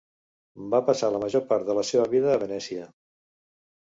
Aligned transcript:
Va 0.73 0.77
passar 0.85 1.09
la 1.15 1.19
major 1.23 1.43
part 1.51 1.67
de 1.67 1.75
la 1.79 1.83
seva 1.89 2.07
vida 2.13 2.31
a 2.37 2.39
Venècia. 2.45 2.87